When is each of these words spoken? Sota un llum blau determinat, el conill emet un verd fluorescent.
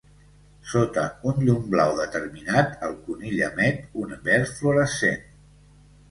Sota 0.69 1.01
un 1.31 1.41
llum 1.49 1.67
blau 1.73 1.91
determinat, 1.99 2.71
el 2.87 2.95
conill 3.09 3.43
emet 3.49 3.83
un 4.05 4.15
verd 4.29 4.49
fluorescent. 4.55 5.29